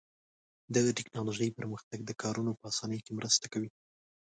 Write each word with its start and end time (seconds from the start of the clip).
د 0.73 0.75
تکنالوژۍ 0.97 1.49
پرمختګ 1.57 1.99
د 2.05 2.11
کارونو 2.21 2.51
په 2.59 2.63
آسانۍ 2.71 2.99
کې 3.05 3.11
مرسته 3.19 3.45
کوي. 3.53 3.69